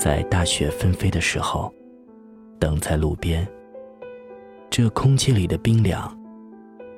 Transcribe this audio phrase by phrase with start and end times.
[0.00, 1.70] 在大雪纷飞的时候，
[2.58, 3.46] 等在路边。
[4.70, 6.18] 这空气里的冰凉，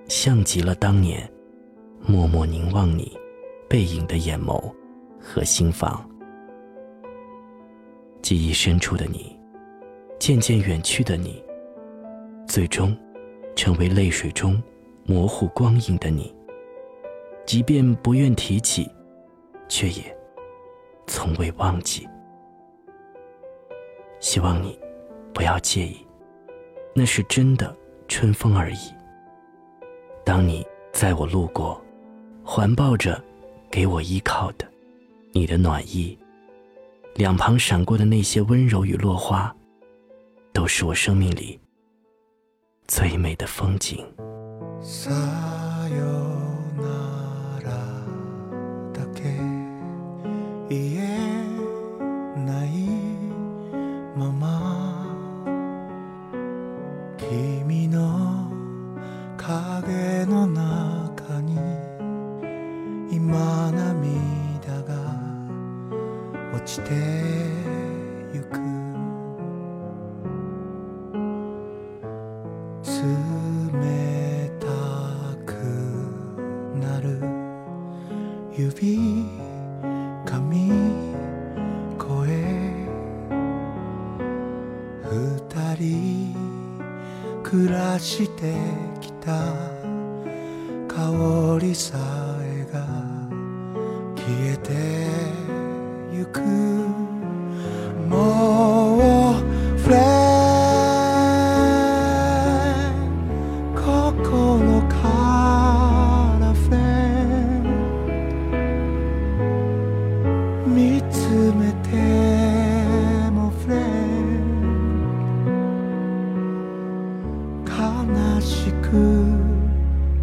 [0.06, 1.28] 像极了当年
[2.06, 3.18] 默默凝望你
[3.68, 4.72] 背影的眼眸
[5.18, 6.08] 和心房。
[8.22, 9.36] 记忆深处的你，
[10.20, 11.42] 渐渐远去的你，
[12.46, 12.96] 最终
[13.56, 14.62] 成为泪水中
[15.04, 16.32] 模糊光影的你。
[17.44, 18.88] 即便不愿提起，
[19.68, 20.16] 却也
[21.08, 22.08] 从未忘记。
[24.22, 24.78] 希望你
[25.34, 26.06] 不要介意，
[26.94, 27.76] 那是真的
[28.06, 28.78] 春风而已。
[30.24, 31.82] 当你在我路过，
[32.44, 33.22] 环抱着
[33.68, 34.64] 给我依靠的
[35.32, 36.16] 你的暖意。
[37.16, 39.54] 两旁闪过的那些温柔与落花，
[40.52, 41.60] 都是我生命里
[42.86, 44.06] 最美的风景。
[57.32, 58.52] 君の
[59.38, 61.56] 影の中に
[63.10, 64.92] 今涙が
[66.54, 66.90] 落ちて
[68.34, 68.60] ゆく。
[72.84, 74.66] 冷た
[75.46, 75.54] く
[76.78, 77.18] なる。
[78.54, 79.24] 指
[80.26, 80.70] 髪
[81.96, 82.12] 声
[85.10, 86.41] 二人
[87.52, 88.54] 暮らして
[88.98, 89.52] きた
[90.88, 91.98] 香りさ
[92.40, 92.86] えが
[94.16, 94.72] 消えて
[96.10, 96.40] ゆく。
[98.08, 99.40] もう
[99.78, 100.00] フレン
[103.76, 106.80] 心からフレン
[110.74, 111.28] 見つ
[111.58, 111.90] めて
[113.30, 114.01] もフレン
[118.42, 118.92] しく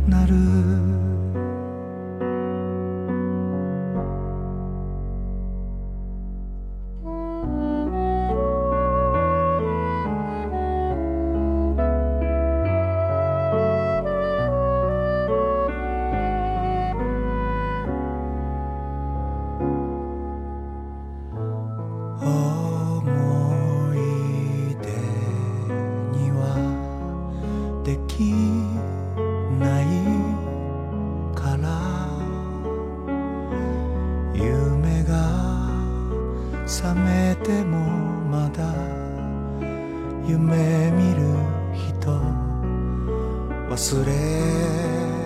[0.07, 0.35] なる。
[37.59, 37.77] でも
[38.31, 38.73] まだ
[40.25, 41.27] 夢見る
[41.75, 42.09] 人
[43.69, 45.18] 忘れ